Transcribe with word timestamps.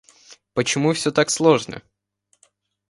Почему 0.55 0.93
всё 0.93 1.11
так 1.11 1.29
сложно? 1.29 1.83